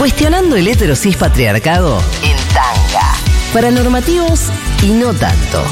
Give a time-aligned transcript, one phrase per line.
[0.00, 3.12] Cuestionando el heterosis patriarcado en tanga.
[3.52, 4.46] Para normativos
[4.82, 5.62] y no tanto.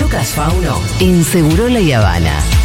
[0.00, 2.57] Lucas Fauno en Segurola y Habana.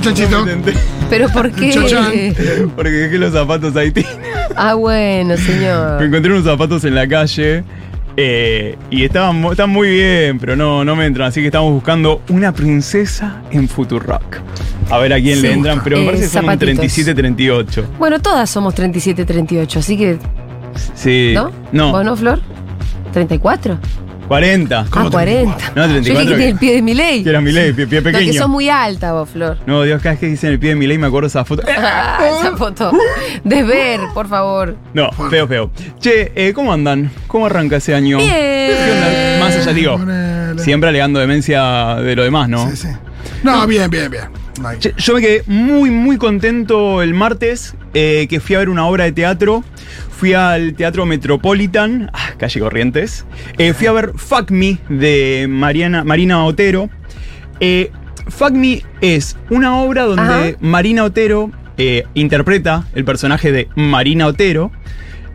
[0.00, 0.44] Chanchito.
[1.10, 1.72] ¿Pero por qué?
[2.76, 3.92] Porque dejé los zapatos ahí.
[4.56, 6.02] Ah, bueno, Me señor.
[6.02, 7.64] encontré unos zapatos en la calle.
[8.16, 11.28] eh, y estaban, están muy bien, pero no, no me entran.
[11.28, 14.38] Así que estamos buscando una princesa en Futurock.
[14.90, 16.84] A ver a quién le entran, pero me Eh, parece que son un zapatitos.
[16.98, 17.84] 37-38.
[17.98, 20.18] Bueno, todas somos 37, 38, así que.
[20.94, 21.32] Sí.
[21.34, 21.50] ¿No?
[21.72, 22.40] No, ¿Vos no, Flor?
[23.14, 23.78] ¿34?
[24.28, 24.86] 40.
[24.90, 25.72] ¿Cómo ah, 40.
[25.74, 27.22] No, Yo dije 34 que tiene el pie de mi ley.
[27.24, 28.40] Que era mi ley, pie, pie No, que pequeño.
[28.40, 29.58] sos muy alta vos, Flor.
[29.66, 31.62] No, Dios, cada vez que dicen el pie de mi ley me acuerdo esa foto.
[31.66, 32.92] Ah, esa foto.
[33.42, 34.76] De ver, por favor.
[34.94, 35.70] No, feo, feo.
[35.98, 37.10] Che, eh, ¿cómo andan?
[37.26, 38.18] ¿Cómo arranca ese año?
[38.18, 38.30] Bien.
[38.30, 39.44] ¿Qué onda?
[39.44, 39.98] Más allá, digo,
[40.58, 42.68] siempre alegando demencia de lo demás, ¿no?
[42.70, 42.88] Sí, sí.
[43.42, 44.47] No, bien, bien, bien.
[44.96, 49.04] Yo me quedé muy, muy contento el martes eh, que fui a ver una obra
[49.04, 49.64] de teatro.
[50.10, 53.24] Fui al Teatro Metropolitan, ah, calle Corrientes.
[53.56, 56.90] Eh, fui a ver Fuck Me de Mariana, Marina Otero.
[57.60, 57.92] Eh,
[58.26, 60.56] Fuck Me es una obra donde Ajá.
[60.60, 64.72] Marina Otero eh, interpreta el personaje de Marina Otero.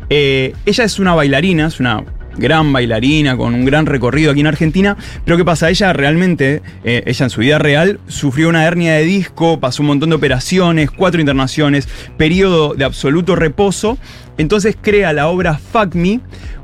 [0.09, 2.03] Eh, ella es una bailarina, es una
[2.37, 4.97] gran bailarina con un gran recorrido aquí en Argentina.
[5.25, 5.69] Pero ¿qué pasa?
[5.69, 9.87] Ella realmente, eh, ella en su vida real, sufrió una hernia de disco, pasó un
[9.87, 13.97] montón de operaciones, cuatro internaciones, periodo de absoluto reposo.
[14.37, 15.95] Entonces crea la obra Fuck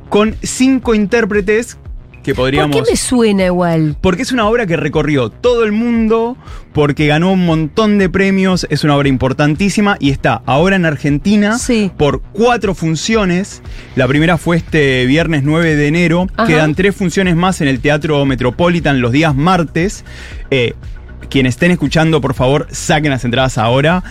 [0.08, 1.78] con cinco intérpretes
[2.22, 2.76] que podríamos...
[2.76, 3.96] ¿Por qué me suena igual?
[4.00, 6.36] Porque es una obra que recorrió todo el mundo,
[6.72, 11.58] porque ganó un montón de premios, es una obra importantísima y está ahora en Argentina
[11.58, 11.90] Sí.
[11.96, 13.62] por cuatro funciones.
[13.96, 16.26] La primera fue este viernes 9 de enero.
[16.36, 16.46] Ajá.
[16.46, 20.04] Quedan tres funciones más en el Teatro Metropolitan los días martes.
[20.50, 20.74] Eh,
[21.28, 24.02] quienes estén escuchando, por favor, saquen las entradas ahora.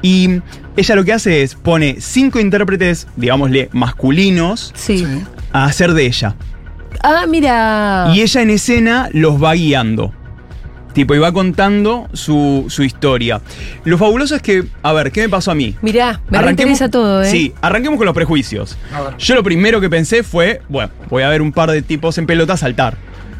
[0.00, 0.40] Y
[0.76, 5.06] ella lo que hace es pone cinco intérpretes, digámosle, masculinos Sí.
[5.52, 6.34] A hacer de ella.
[7.02, 8.10] Ah, mira.
[8.14, 10.12] Y ella en escena los va guiando.
[10.92, 13.40] Tipo, y va contando su, su historia.
[13.84, 15.74] Lo fabuloso es que, a ver, ¿qué me pasó a mí?
[15.80, 17.30] Mirá, me Arranquemos- reinteresa todo, ¿eh?
[17.30, 18.76] Sí, arranquemos con los prejuicios.
[19.18, 22.26] Yo lo primero que pensé fue, bueno, voy a ver un par de tipos en
[22.26, 22.98] pelota saltar.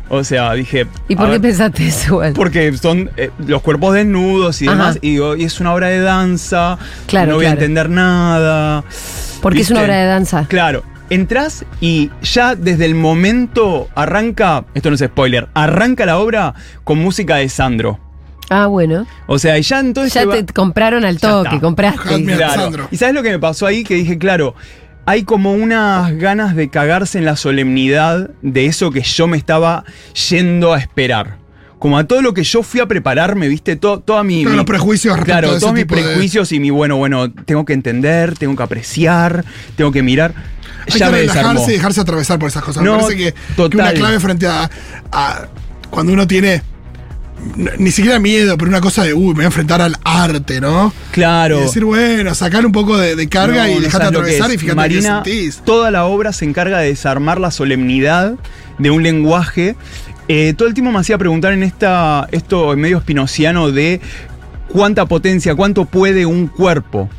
[0.08, 0.86] O sea, dije.
[1.08, 2.32] ¿Y a por qué ver, pensaste eso igual?
[2.32, 4.74] Porque son eh, los cuerpos desnudos y Ajá.
[4.76, 4.98] demás.
[5.02, 6.78] Y digo, y es una obra de danza.
[7.06, 8.82] Claro, No voy a entender nada.
[9.42, 10.46] Porque es una obra de danza.
[10.48, 16.54] Claro, entras y ya desde el momento arranca, esto no es spoiler, arranca la obra
[16.84, 17.98] con música de Sandro.
[18.50, 19.06] Ah, bueno.
[19.26, 20.12] O sea, y ya entonces...
[20.14, 22.24] Ya va- te compraron al toque, compraste.
[22.24, 22.62] Claro.
[22.62, 22.88] Sandro.
[22.90, 23.82] ¿Y sabes lo que me pasó ahí?
[23.84, 24.54] Que dije, claro,
[25.06, 29.84] hay como unas ganas de cagarse en la solemnidad de eso que yo me estaba
[30.28, 31.38] yendo a esperar.
[31.78, 34.42] Como a todo lo que yo fui a prepararme, viste, todo, toda mi...
[34.42, 37.72] Todos mi- los prejuicios Claro, todos mis de- prejuicios y mi, bueno, bueno, tengo que
[37.72, 39.44] entender, tengo que apreciar,
[39.76, 40.34] tengo que mirar.
[40.90, 42.82] Hay ya que me relajarse y dejarse atravesar por esas cosas.
[42.82, 43.34] No, Me parece que,
[43.68, 44.70] que una clave frente a,
[45.10, 45.46] a
[45.90, 46.62] cuando uno tiene
[47.78, 50.92] ni siquiera miedo, pero una cosa de, uy, me voy a enfrentar al arte, ¿no?
[51.10, 51.58] Claro.
[51.58, 54.50] Y decir, bueno, sacar un poco de, de carga No, y no dejarte que atravesar
[54.50, 54.54] es.
[54.54, 55.62] y fíjate Marina, qué sentís.
[55.64, 58.34] toda la obra se encarga de desarmar la solemnidad
[58.78, 59.74] de un lenguaje.
[60.28, 64.00] Eh, todo el tiempo me hacía preguntar en esta, esto medio espinociano de
[64.68, 67.10] cuánta potencia, cuánto puede un cuerpo.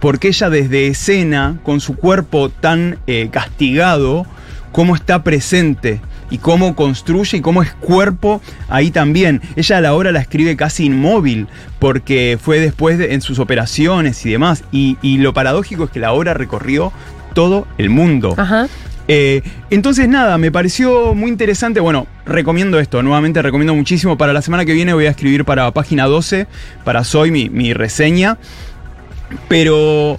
[0.00, 4.26] Porque ella desde escena, con su cuerpo tan eh, castigado,
[4.72, 6.00] cómo está presente
[6.30, 9.40] y cómo construye y cómo es cuerpo ahí también.
[9.56, 11.48] Ella a la obra la escribe casi inmóvil,
[11.78, 14.62] porque fue después de- en sus operaciones y demás.
[14.70, 16.92] Y, y lo paradójico es que la obra recorrió
[17.34, 18.34] todo el mundo.
[18.36, 18.68] Ajá.
[19.10, 21.80] Eh, entonces nada, me pareció muy interesante.
[21.80, 24.18] Bueno, recomiendo esto, nuevamente recomiendo muchísimo.
[24.18, 26.46] Para la semana que viene voy a escribir para página 12,
[26.84, 28.36] para Soy mi, mi reseña.
[29.48, 30.18] Pero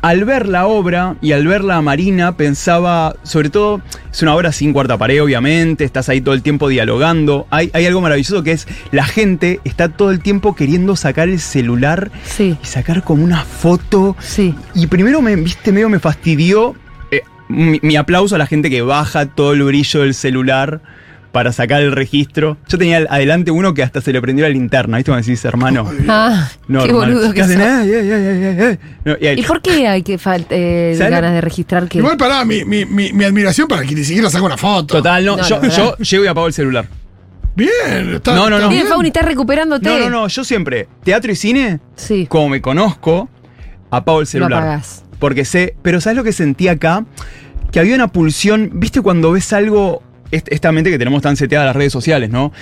[0.00, 3.80] al ver la obra y al ver la Marina pensaba, sobre todo,
[4.12, 7.46] es una obra sin cuarta pared, obviamente, estás ahí todo el tiempo dialogando.
[7.50, 11.40] Hay, hay algo maravilloso que es la gente está todo el tiempo queriendo sacar el
[11.40, 14.16] celular Sí, y sacar como una foto.
[14.20, 14.54] sí.
[14.74, 16.76] Y primero me, viste, medio me fastidió
[17.10, 20.80] eh, mi, mi aplauso a la gente que baja todo el brillo del celular
[21.32, 22.56] para sacar el registro.
[22.68, 25.10] Yo tenía adelante uno que hasta se le prendió la linterna, ¿viste?
[25.10, 25.88] Como decís, hermano.
[26.08, 27.14] Ah, No, qué hermano.
[27.14, 27.50] boludo que sos.
[27.56, 28.78] Ay, ay, ay, ay, ay.
[29.04, 31.98] No, y ahí- ¿Y por qué hay que eh, ¿Sabes lo- ganas de registrar que
[31.98, 34.96] Igual pará, mi, mi, mi, mi admiración para que ni siquiera saca una foto.
[34.96, 35.76] Total, no, No, yo, la verdad.
[35.76, 36.86] yo llego y apago el celular.
[37.54, 38.72] Bien, está, No, no, está no.
[38.72, 39.88] Bien, Fauni, estás recuperándote.
[39.88, 42.26] No, no, no, yo siempre, teatro y cine, Sí.
[42.28, 43.28] como me conozco,
[43.90, 44.62] apago el celular.
[44.62, 45.04] apagás.
[45.18, 47.04] Porque sé, pero ¿sabes lo que sentí acá?
[47.72, 51.68] Que había una pulsión, ¿viste cuando ves algo, esta mente que tenemos tan seteada en
[51.68, 52.52] las redes sociales, ¿no?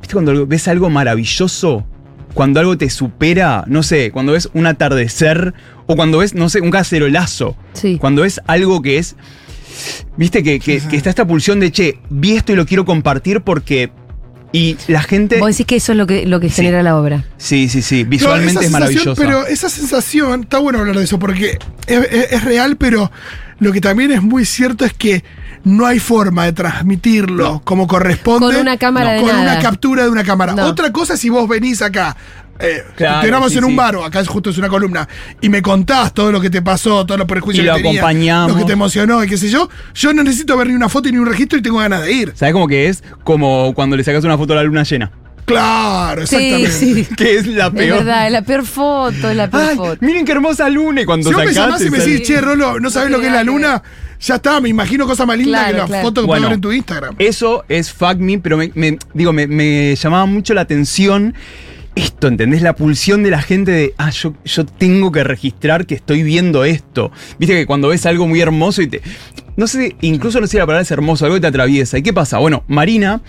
[0.00, 1.86] ¿Viste cuando ves algo maravilloso?
[2.34, 5.52] Cuando algo te supera, no sé, cuando ves un atardecer
[5.86, 7.56] o cuando ves, no sé, un cacerolazo.
[7.72, 7.98] Sí.
[8.00, 9.16] Cuando ves algo que es,
[10.16, 13.40] viste que, que- que está esta pulsión de, che, vi esto y lo quiero compartir
[13.40, 13.90] porque...
[14.52, 15.38] Y la gente...
[15.38, 16.56] Vos decís que eso es lo que, lo que Sí.
[16.56, 17.24] genera la obra.
[17.36, 19.14] Sí, sí, sí, visualmente es sensación, maravilloso.
[19.22, 21.56] Pero esa sensación, está bueno hablar de eso, porque
[21.86, 23.12] es, es- es real, pero
[23.60, 25.22] lo que también es muy cierto es que
[25.64, 27.60] no hay forma de transmitirlo No.
[27.64, 28.46] como corresponde.
[28.46, 29.42] Con una cámara de Con nada.
[29.42, 30.54] una captura de una cámara.
[30.54, 30.64] No.
[30.66, 32.16] Otra cosa es si vos venís acá.
[32.62, 33.76] Eh, Claro, tenemos sí, en un sí.
[33.76, 35.08] bar, o acá es justo es una columna,
[35.40, 38.02] y me contás todo lo que te pasó, todos los prejuicios Y lo que tenías,
[38.02, 38.52] acompañamos.
[38.52, 39.70] lo que te emocionó y qué sé yo.
[39.94, 42.32] Yo no necesito ver ni una foto ni un registro y tengo ganas de ir.
[42.36, 43.02] ¿Sabes cómo que es?
[43.24, 45.10] Como cuando le sacas una foto a la luna llena.
[45.44, 46.70] Claro, Sí, exactamente.
[47.08, 47.14] sí.
[47.16, 47.98] Que es la Es peor.
[47.98, 49.96] verdad, es la peor foto, es la peor Ay, foto.
[50.00, 51.02] miren qué hermosa luna.
[51.02, 53.26] Y cuando Si vos me llamás y me decís, che, Rolo, ¿no sabes lo que
[53.26, 53.82] es la luna?
[54.20, 56.02] Ya está, me imagino cosas más lindas Claro, que la claro.
[56.02, 56.46] foto que Bueno.
[56.48, 57.14] ver en tu Instagram.
[57.18, 61.34] Eso es fuck me, pero me, me- digo, me, me llamaba mucho la atención
[61.96, 62.62] esto, ¿entendés?
[62.62, 66.64] La pulsión de la gente de, ah, yo, yo tengo que registrar que estoy viendo
[66.64, 67.10] esto.
[67.38, 69.00] Viste que cuando ves algo muy hermoso y te...
[69.56, 71.98] No sé, incluso no sé si la palabra es hermoso, algo que te atraviesa.
[71.98, 72.38] ¿Y qué pasa?
[72.38, 73.20] Bueno, Marina,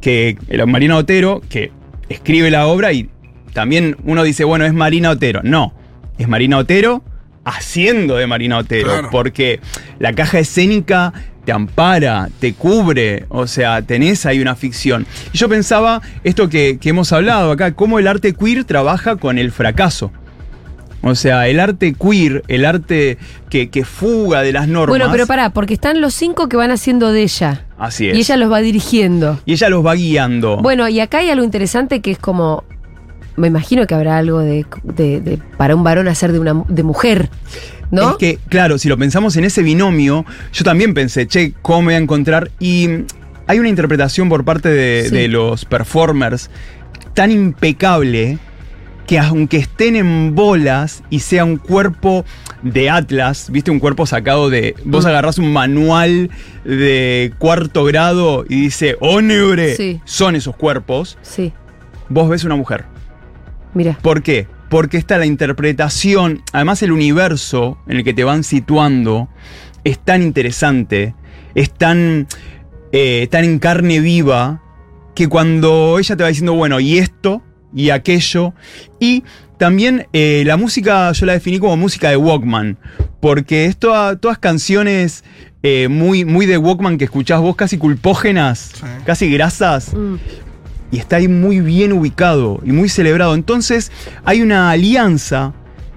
[0.00, 0.36] que
[0.66, 1.72] Marina Otero, que
[2.08, 3.08] escribe la obra y
[3.52, 5.40] también uno dice, bueno, es Marina Otero.
[5.42, 5.74] No,
[6.18, 7.02] es Marina Otero
[7.44, 9.08] haciendo de Marina Otero, Claro.
[9.10, 9.60] porque
[9.98, 11.12] la caja escénica
[11.44, 15.06] te ampara, te cubre, o sea, tenés ahí una ficción.
[15.32, 19.38] Y yo pensaba esto que, que hemos hablado acá, cómo el arte queer trabaja con
[19.38, 20.12] el fracaso.
[21.02, 23.16] O sea, el arte queer, el arte
[23.48, 24.90] que, que fuga de las normas.
[24.98, 27.64] Bueno, pero pará, porque están los cinco que van haciendo de ella.
[27.78, 28.16] Así es.
[28.16, 29.40] Y ella los va dirigiendo.
[29.46, 30.58] Y ella los va guiando.
[30.58, 32.64] Bueno, y acá hay algo interesante que es como.
[33.36, 36.82] Me imagino que habrá algo de, de- de- para un varón hacer de una de
[36.82, 37.30] mujer.
[37.90, 38.10] ¿No?
[38.10, 41.84] Es que, claro, si lo pensamos en ese binomio, yo también pensé, che, ¿cómo me
[41.86, 42.50] voy a encontrar?
[42.60, 42.88] Y
[43.46, 45.14] hay una interpretación por parte de, Sí.
[45.16, 46.50] de los performers
[47.14, 48.38] tan impecable
[49.10, 52.24] que aunque estén en bolas y sea un cuerpo
[52.62, 54.76] de Atlas, viste, un cuerpo sacado de.
[54.84, 55.08] Vos Mm.
[55.08, 56.30] agarrás un manual
[56.64, 60.00] de cuarto grado y dice, oh, neure, Sí.
[60.04, 61.52] son esos cuerpos, Sí,
[62.08, 62.84] vos ves una mujer.
[63.74, 63.98] mira.
[64.00, 64.46] ¿Por qué?
[64.68, 69.28] Porque está la interpretación, además el universo en el que te van situando
[69.82, 71.16] es tan interesante,
[71.56, 72.28] es tan,
[72.92, 74.62] eh, tan en carne viva,
[75.16, 77.42] que cuando ella te va diciendo, bueno, y esto,
[77.74, 78.54] y aquello,
[78.98, 79.22] y
[79.58, 82.78] también eh, la música yo la definí como música de Walkman,
[83.20, 85.24] porque es toda- todas canciones
[85.62, 88.86] eh, muy, muy de Walkman que escuchás vos casi culpógenas, Sí.
[89.04, 90.14] casi grasas, Mm.
[90.90, 93.34] y está ahí muy bien ubicado y muy celebrado.
[93.34, 93.92] Entonces
[94.24, 95.52] hay una alianza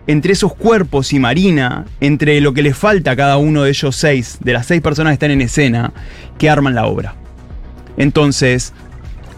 [0.06, 3.96] entre esos cuerpos y Marina, entre lo que le falta a cada uno de ellos
[3.96, 5.94] seis, de las seis personas que están en escena,
[6.38, 7.16] que arman la obra.
[7.96, 8.74] Entonces,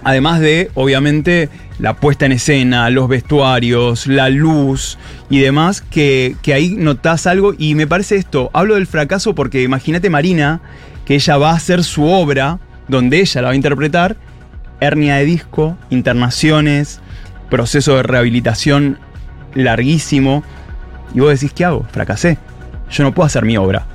[0.05, 1.49] además de, obviamente,
[1.79, 4.99] la puesta en escena, los vestuarios, la luz
[5.31, 7.53] y demás, que, que ahí notás algo.
[7.57, 10.61] Y me parece esto, hablo del fracaso porque imagínate Marina,
[11.05, 14.15] que ella va a hacer su obra, donde ella la va a interpretar,
[14.79, 17.01] hernia de disco, internaciones,
[17.49, 18.99] proceso de rehabilitación
[19.55, 20.43] larguísimo.
[21.15, 21.83] Y vos decís, ¿qué hago?
[21.91, 22.37] Fracasé.
[22.91, 23.87] Yo no puedo hacer mi obra.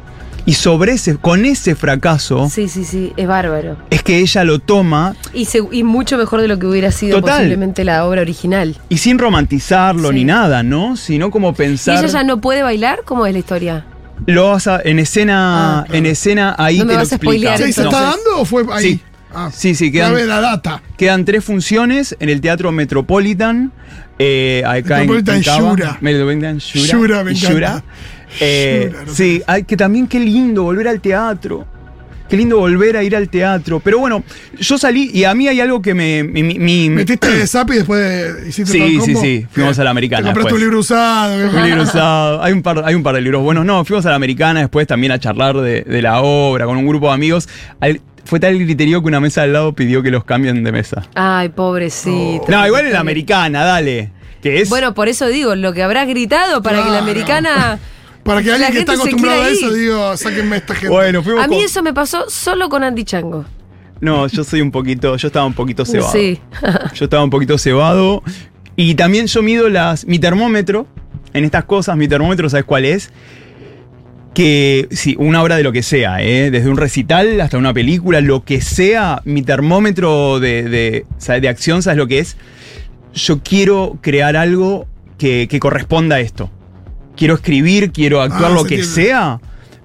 [0.47, 3.76] Y sobre ese, con ese fracaso, Sí, sí, sí, es bárbaro.
[3.90, 7.20] es que ella lo toma Y, se- y mucho mejor de lo que hubiera sido
[7.20, 7.37] Total.
[7.38, 8.76] posiblemente la obra original.
[8.88, 10.14] y sin romantizarlo Sí.
[10.14, 10.97] ni nada, ¿no?
[10.97, 11.99] Sino como ¿Y pensar.
[11.99, 13.00] ella ya no puede bailar?
[13.04, 13.85] ¿Cómo es la historia?
[14.26, 15.99] Lo vas a, en escena, Ah, claro.
[15.99, 17.20] en escena ahí No te lo vas explica.
[17.32, 18.82] spoilear, ¿Sí, ¿Se está dando o fue ahí?
[18.85, 19.00] Sí.
[19.32, 20.82] Ah, Sí, sí, ya quedan, ve la data.
[20.97, 23.73] quedan tres funciones en el Teatro Metropolitan.
[24.18, 25.70] Eh, acá Metropolitan en, Cava.
[25.70, 25.99] Shura.
[26.00, 26.87] Metropolitan Shura.
[26.92, 27.52] Shura, me y encanta.
[27.54, 27.85] Shura.
[28.40, 31.66] Eh, sí, que también qué lindo volver al teatro.
[32.28, 33.80] Qué lindo volver a ir al teatro.
[33.80, 34.22] Pero bueno,
[34.56, 36.22] yo salí y a mí hay algo que me.
[36.22, 39.20] Metiste de zap y después hiciste Sí, todo el sí, combo.
[39.20, 39.46] sí.
[39.50, 40.54] Fuimos a la Americana Te compraste después.
[40.54, 41.50] un libro usado.
[41.58, 42.40] Un libro usado.
[42.40, 43.64] Hay un, par, hay un par de libros buenos.
[43.64, 46.87] No, fuimos a la americana después también a charlar de, de la obra con un
[46.87, 47.49] grupo de amigos.
[47.80, 50.70] Al- fue tal el griterío que una mesa al lado pidió que los cambien de
[50.70, 51.02] mesa.
[51.16, 52.44] Ay, pobrecito.
[52.46, 54.12] No, igual en la americana, dale.
[54.40, 54.68] Que es.
[54.68, 57.80] Bueno, por eso digo, lo que habrás gritado para que la americana.
[58.30, 60.88] Para que La alguien que está acostumbrado a eso, digo, sáquenme a esta gente.
[60.88, 63.44] bueno, fuimos A mí con- eso me pasó solo con Andy Chango.
[64.00, 65.16] No, yo soy un poquito.
[65.16, 66.12] Yo estaba un poquito cebado.
[66.12, 66.40] Sí.
[66.94, 68.22] Yo estaba un poquito cebado.
[68.76, 70.06] Y también yo mido las.
[70.06, 70.87] Mi termómetro.
[71.34, 73.10] En estas cosas, mi termómetro, ¿sabes cuál es?
[74.34, 76.50] que, sí, una obra de lo que sea, ¿eh?
[76.52, 81.42] desde un recital hasta una película, lo que sea, mi termómetro de, de, ¿sabes?
[81.42, 82.37] de acción, ¿sabes lo que es?
[83.12, 84.87] Yo quiero crear algo
[85.18, 86.49] que, que corresponda a esto.
[87.20, 89.02] Quiero escribir, quiero actuar Ah, lo se que entiende.
[89.10, 89.40] sea,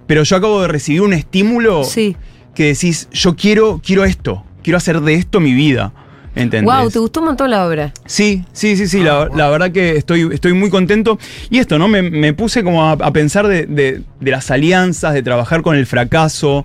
[0.08, 2.16] pero yo acabo de recibir un estímulo Sí.
[2.56, 5.92] que decís, yo quiero, quiero esto, quiero hacer de esto mi vida.
[6.34, 6.74] ¿Entendés?
[6.74, 7.92] Wow, te gustó un montón la obra.
[8.06, 11.20] Sí, sí, sí, sí, Ah, la, verdad que estoy, estoy muy contento.
[11.50, 11.90] Y esto, ¿no?
[11.90, 15.76] Me, me puse como a, a pensar de, de- de las alianzas, de trabajar con
[15.76, 16.64] el fracaso.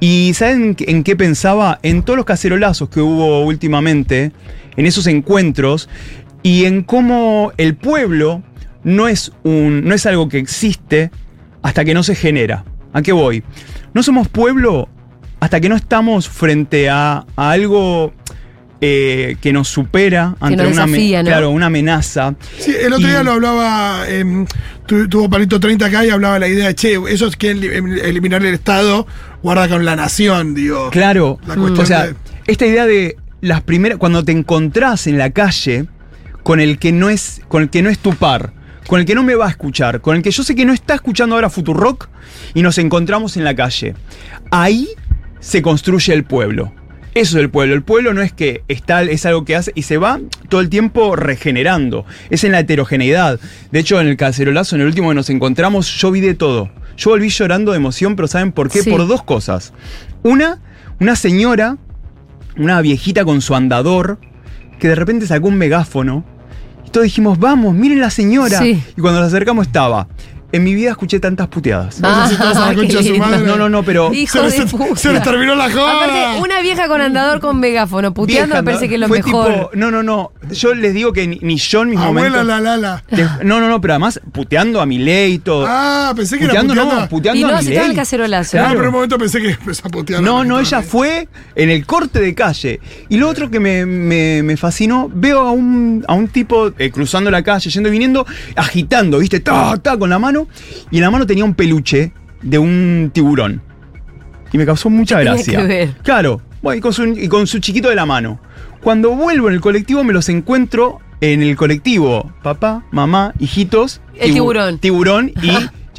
[0.00, 1.78] Y ¿saben en qué pensaba?
[1.84, 4.32] En todos los cacerolazos que hubo últimamente,
[4.76, 5.88] en esos encuentros,
[6.42, 8.42] y en cómo el pueblo
[8.88, 11.10] no es, un, no es algo que existe
[11.62, 12.64] hasta que no se genera.
[12.92, 13.42] ¿A qué voy?
[13.94, 14.88] No somos pueblo
[15.40, 18.12] hasta que no estamos frente a, a algo
[18.80, 21.28] eh, que nos supera ante nos una, ame- desafía, ¿no?
[21.28, 22.34] claro, una amenaza.
[22.58, 24.46] Sí, el otro Y- día lo hablaba, em,
[24.86, 28.54] tu- tuvo Palito 30 acá y hablaba la idea de, che, esos que eliminar el
[28.54, 29.06] Estado,
[29.42, 30.90] guarda con la nación, digo.
[30.90, 32.14] Claro, La cuestión o sea, de-
[32.46, 35.86] esta idea de las primeras, cuando te encontrás en la calle
[36.44, 38.52] con el que no es, con el que no es tu par,
[38.88, 40.72] con el que no me va a escuchar, con el que yo sé que no
[40.72, 42.08] está escuchando ahora Futurock
[42.54, 43.94] y nos encontramos en la calle.
[44.50, 44.88] Ahí
[45.40, 46.72] se construye el pueblo.
[47.14, 47.74] Eso es el pueblo.
[47.74, 50.70] El pueblo no es que está, es algo que hace y se va todo el
[50.70, 52.06] tiempo regenerando.
[52.30, 53.38] Es en la heterogeneidad.
[53.70, 56.70] De hecho, en el cacerolazo, en el último que nos encontramos, yo vi de todo.
[56.96, 58.82] Yo volví llorando de emoción, pero ¿saben por qué?
[58.82, 58.90] Sí.
[58.90, 59.74] Por dos cosas.
[60.22, 60.62] Una,
[60.98, 61.76] una señora,
[62.56, 64.18] una viejita con su andador,
[64.78, 66.24] que de repente sacó un megáfono.
[66.88, 68.60] Y todos dijimos, vamos, miren la señora.
[68.60, 68.82] Sí.
[68.96, 70.08] Y cuando nos acercamos estaba.
[70.50, 72.00] En mi vida escuché tantas puteadas.
[72.00, 73.46] No sé si todos a la su madre.
[73.46, 74.12] No, no, no, pero.
[74.14, 74.96] Hijo se, de les, puta.
[74.96, 75.96] se les terminó la joda.
[75.96, 79.22] Aparte, una vieja con andador con megáfono puteando Vieja, me parece que es lo fue
[79.22, 79.52] mejor.
[79.52, 80.32] tipo- no, no, no.
[80.50, 82.46] Yo les digo que ni, ni yo en mis Abuela momentos.
[82.46, 83.04] la la la.
[83.44, 85.66] no, no, no, pero además puteando a mi ley y todo.
[85.68, 87.00] Ah, pensé que era puteando, puteando.
[87.02, 87.90] no, puteando Y no, a mi estaba ley.
[87.90, 88.50] el cacerolazo.
[88.52, 88.68] Claro.
[88.70, 90.22] pero en un momento pensé que empezó a putear.
[90.22, 92.80] No, no, ella fue en el corte de calle.
[93.10, 96.90] Y lo otro que me, me- me fascinó, veo a un, a un tipo eh,
[96.90, 98.26] cruzando la calle, yendo y viniendo,
[98.56, 99.40] agitando, ¿viste?
[99.40, 100.37] Ta, ta, con la mano.
[100.90, 103.62] Y en la mano tenía un peluche de un tiburón.
[104.52, 105.58] Y me causó mucha ¿Qué tenía gracia.
[105.60, 105.88] que ver?
[106.02, 108.40] Claro, bueno, y con, su, y con su chiquito de la mano.
[108.82, 112.32] Cuando vuelvo en el colectivo, me los encuentro en el colectivo.
[112.42, 114.00] Papá, mamá, hijitos.
[114.14, 114.78] El tibu- tiburón.
[114.78, 115.50] Tiburón y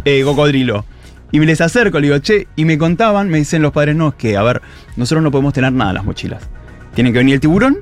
[0.05, 0.85] eh, cocodrilo.
[1.31, 4.07] Y me les acerco, le digo, che, y me contaban, me dicen los padres, no,
[4.09, 4.61] es que, a ver,
[4.95, 6.41] nosotros no podemos tener nada en las mochilas.
[6.95, 7.77] Tienen que venir el tiburón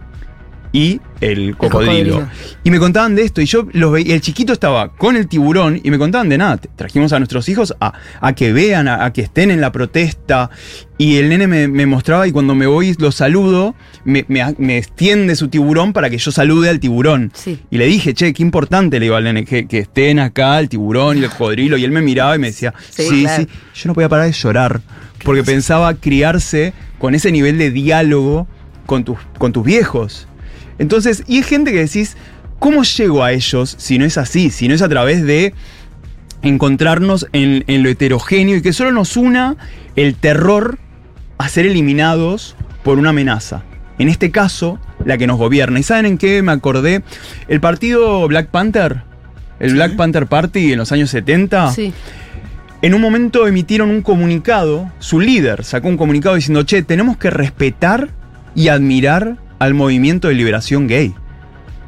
[0.74, 2.14] y el cocodrilo.
[2.16, 2.30] cocodrilo.
[2.64, 5.80] Y me contaban de esto, y yo los veía, el chiquito estaba con el tiburón,
[5.84, 6.58] y me contaban de nada.
[6.76, 10.50] Trajimos a nuestros hijos a, a que vean, a, a que estén en la protesta.
[10.98, 14.78] Y el nene me, me mostraba, y cuando me voy lo saludo, me, me- me
[14.78, 17.32] extiende su tiburón para que yo salude al tiburón.
[17.34, 17.60] Sí.
[17.72, 20.70] Y le dije, che, qué importante le digo al nene, que, que estén acá el
[20.70, 21.78] tiburón y el cocodrilo.
[21.78, 23.48] Y él me miraba y me decía, Sí, sí.
[23.74, 24.82] Yo no podía parar de llorar,
[25.24, 28.48] porque pensaba criarse con ese nivel de diálogo
[28.86, 30.28] con tus, con tus viejos.
[30.80, 32.18] Entonces, y hay gente que decís,
[32.60, 34.50] ¿cómo llego a ellos si no es así?
[34.52, 35.54] Si no es a través de
[36.42, 39.56] encontrarnos en, en lo heterogéneo y que solo nos una
[39.96, 40.78] el terror
[41.38, 43.64] a ser eliminados por una amenaza.
[44.00, 45.80] En este caso, la que nos gobierna.
[45.80, 47.02] ¿Y saben en qué me acordé?
[47.48, 49.02] El partido Black Panther,
[49.60, 49.76] el Sí.
[49.76, 51.92] Black Panther Party en los años 70, Sí.
[52.84, 57.32] en un momento emitieron un comunicado, su líder sacó un comunicado diciendo, che, tenemos que
[57.32, 58.10] respetar
[58.54, 61.14] y admirar al movimiento de liberación gay.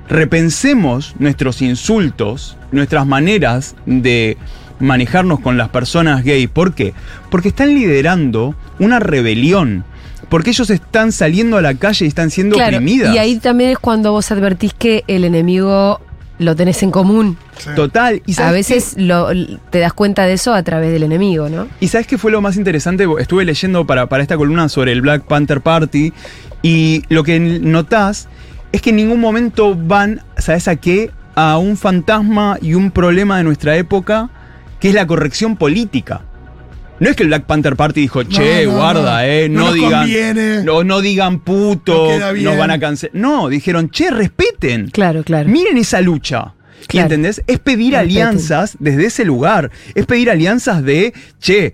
[0.07, 4.37] Repensemos nuestros insultos, nuestras maneras de
[4.79, 6.47] manejarnos con las personas gay.
[6.47, 6.93] ¿Por qué?
[7.29, 9.83] Porque están liderando una rebelión.
[10.29, 13.15] Porque ellos están saliendo a la calle y están siendo Claro, oprimidas.
[13.15, 16.01] y ahí también es cuando vos advertís que el enemigo
[16.37, 17.37] lo tenés en común.
[17.57, 17.69] Sí.
[17.75, 18.21] Total.
[18.25, 19.27] ¿Y A veces lo,
[19.71, 21.67] te das cuenta de eso a través del enemigo, ¿no?
[21.79, 23.05] ¿Y sabes qué fue lo más interesante?
[23.19, 26.13] Estuve leyendo para, para esta columna sobre el Black Panther Party
[26.61, 28.27] y lo que notás
[28.71, 31.11] es que en ningún momento van, ¿sabes a qué?
[31.35, 34.29] A un fantasma y un problema de nuestra época
[34.79, 36.21] que es la corrección política.
[36.99, 39.23] No es que el Black Panther Party dijo, che, no, guarda, no.
[39.23, 40.65] eh, No digan.
[40.65, 43.15] No, no digan puto, nos van a cancelar.
[43.15, 44.89] No, dijeron, che, respeten.
[44.89, 45.47] Claro, claro.
[45.47, 46.53] Miren esa lucha.
[46.81, 47.05] ¿Y Claro.
[47.05, 47.41] ¿Entendés?
[47.47, 47.99] Es pedir Respeten.
[48.21, 49.71] alianzas desde ese lugar.
[49.95, 51.73] Es pedir alianzas de, che,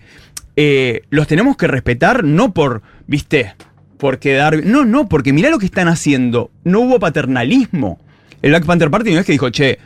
[0.56, 3.56] eh, los tenemos que respetar no por, viste,
[3.98, 4.64] por quedar.
[4.66, 6.52] No, no, porque mirá lo que están haciendo.
[6.64, 8.00] No hubo paternalismo.
[8.42, 9.80] El Black Panther Party no es que dijo, che,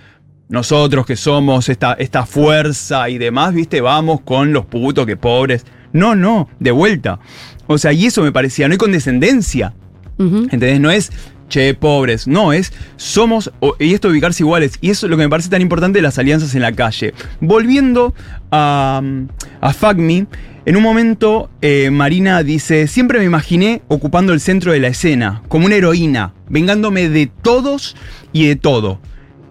[0.49, 5.65] nosotros que somos esta, esta fuerza y demás, viste, vamos con los putos que pobres.
[5.93, 7.19] No, no, de vuelta.
[7.67, 9.73] O sea, y eso me parecía, no hay condescendencia.
[10.17, 10.47] Ujú.
[10.51, 10.79] ¿Entendés?
[10.79, 11.11] No es
[11.49, 12.27] che, pobres.
[12.27, 14.77] No, es somos, y esto ubicarse iguales.
[14.81, 17.13] Y eso es lo que me parece tan importante de las alianzas en la calle.
[17.41, 18.13] Volviendo
[18.51, 19.01] a,
[19.59, 20.27] a Fuck Me,
[20.69, 25.41] en un momento eh, Marina dice, siempre me imaginé ocupando el centro de la escena,
[25.47, 27.95] como una heroína, vengándome de todos
[28.33, 29.01] y de todo.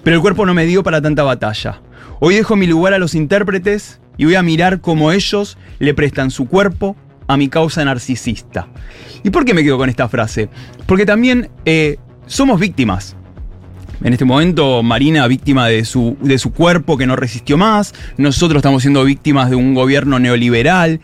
[0.04, 1.82] Pero el cuerpo no me dio para tanta batalla.
[2.20, 6.30] Hoy dejo mi lugar a los intérpretes y voy a mirar cómo ellos le prestan
[6.30, 6.94] su cuerpo
[7.26, 8.68] a mi causa narcisista.
[9.24, 10.48] ¿Y por qué me quedo con esta frase?
[10.86, 11.96] Porque también eh,
[12.28, 13.16] somos víctimas.
[14.02, 17.94] En este momento, Marina víctima de su, de su cuerpo que no resistió más.
[18.16, 21.00] Nosotros estamos siendo víctimas de un gobierno neoliberal.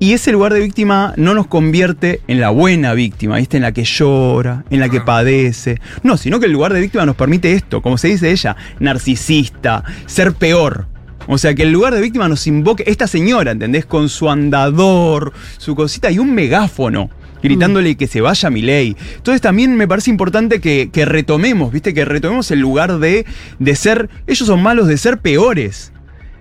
[0.00, 3.58] Y ese lugar de víctima no nos convierte en la buena víctima, ¿viste?
[3.58, 5.80] En la que llora, en la que padece.
[6.02, 9.84] No, sino que el lugar de víctima nos permite esto, como se dice ella, narcisista,
[10.06, 10.88] ser peor.
[11.28, 13.86] O sea, que el lugar de víctima nos invoque esta señora, ¿entendés?
[13.86, 17.08] Con su andador, su cosita y un megáfono
[17.44, 18.96] gritándole que se vaya mi ley.
[19.16, 21.94] Entonces también me parece importante que, que retomemos, ¿viste?
[21.94, 23.26] Que retomemos el lugar de,
[23.58, 25.92] de ser, ellos son malos de ser peores.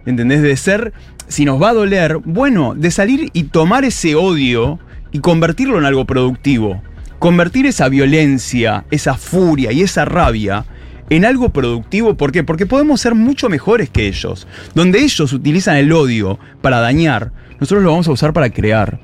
[0.05, 0.41] ¿Entendés?
[0.41, 0.93] De ser,
[1.27, 4.79] si nos va a doler, bueno, de salir y tomar ese odio
[5.11, 6.81] y convertirlo en algo productivo.
[7.19, 10.65] Convertir esa violencia, esa furia y esa rabia
[11.09, 12.15] en algo productivo.
[12.15, 12.43] ¿Por qué?
[12.43, 14.47] Porque podemos ser mucho mejores que ellos.
[14.73, 18.99] Donde ellos utilizan el odio para dañar, nosotros lo vamos a usar para crear.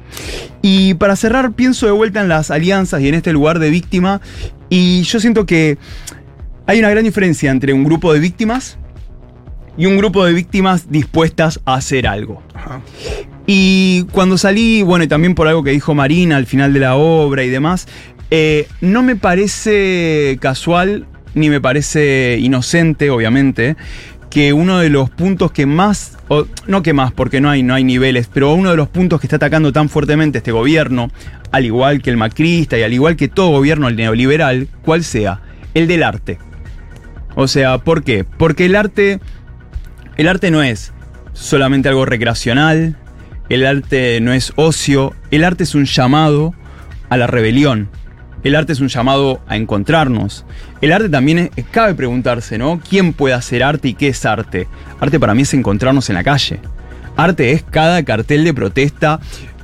[0.62, 4.22] Y para cerrar, pienso de vuelta en las alianzas y en este lugar de víctima.
[4.70, 5.77] Y yo siento que
[6.65, 8.77] hay una gran diferencia entre un grupo de víctimas
[9.77, 12.44] y un grupo de víctimas dispuestas a hacer algo.
[12.53, 12.82] Ajá.
[13.51, 16.96] Y cuando salí, bueno, y también por algo que dijo Marina al final de la
[16.96, 17.88] obra y demás,
[18.29, 23.75] eh, no me parece casual ni me parece inocente, obviamente,
[24.29, 27.74] que uno de los puntos que más, o, no que más, porque no hay, no
[27.74, 31.12] hay niveles, pero uno de los puntos que está atacando tan fuertemente este gobierno,
[31.51, 35.41] al igual que el macrista y al igual que todo gobierno neoliberal, cuál sea,
[35.74, 36.38] el del arte.
[37.36, 38.24] O sea, ¿por qué?
[38.24, 39.19] Porque el arte,
[40.17, 40.93] el arte no es
[41.33, 42.95] solamente algo recreacional,
[43.50, 46.53] el arte no es ocio, el arte es un llamado
[47.09, 47.89] a la rebelión.
[48.43, 50.46] El arte es un llamado a encontrarnos.
[50.81, 52.81] El arte también es, cabe preguntarse, ¿no?
[52.88, 54.67] ¿Quién puede hacer arte y qué es arte?
[55.00, 56.60] Arte para mí es encontrarnos en la calle.
[57.17, 59.19] Arte es cada cartel de protesta,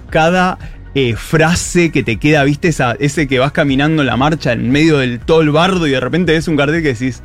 [0.09, 0.57] cada
[0.93, 2.67] eh, frase que te queda, ¿viste?
[2.67, 5.91] Esa, ese que vas caminando en la marcha en medio del todo el bardo y
[5.91, 7.21] de repente ves un cartel que decís,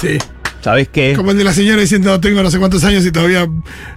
[0.00, 0.18] sí.
[0.60, 1.14] ¿sabes qué?
[1.14, 3.48] Como el de la señora diciendo, tengo no sé cuántos años y todavía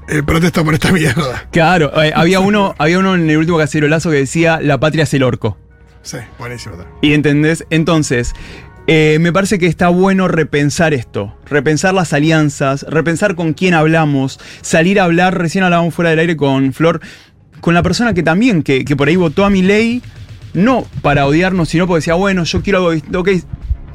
[0.07, 1.47] eh, protesto por esta mierda.
[1.51, 5.13] Claro, eh, había, uno, había uno en el último cacerolazo que decía, la patria es
[5.15, 5.57] el orco.
[6.01, 6.75] Sí, buenísimo.
[7.01, 7.65] ¿Y entendés?
[7.69, 8.33] Entonces,
[8.88, 14.39] eh, me parece que está bueno repensar esto, repensar las alianzas, repensar con quién hablamos,
[14.62, 16.99] salir a hablar, recién hablábamos fuera del aire con Flor,
[17.62, 20.01] con la persona que también, que, por ahí votó a mi ley,
[20.53, 23.29] no para odiarnos, sino porque decía, bueno, yo quiero algo, ok,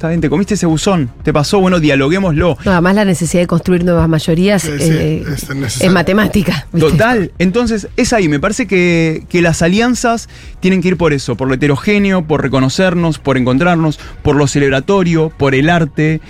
[0.04, 2.58] está bien, te comiste ese buzón, te pasó, bueno, dialoguémoslo.
[2.62, 5.24] No, además la necesidad de construir nuevas mayorías Sí, sí, eh,
[5.80, 6.66] es matemática.
[6.72, 6.90] ¿viste?
[6.90, 10.28] Total, entonces es ahí, me parece que, que las alianzas
[10.60, 15.30] tienen que ir por eso, por lo heterogéneo, por reconocernos, por encontrarnos, por lo celebratorio,
[15.30, 16.20] por el arte.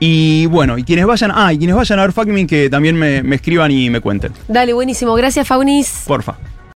[0.00, 2.96] Y bueno, y quienes vayan, ah, y quienes vayan a ver Fuck Me, que también
[2.96, 4.32] me, me escriban y me cuenten.
[4.48, 5.14] Dale, buenísimo.
[5.14, 6.02] Gracias, Faunis.
[6.06, 6.36] Porfa.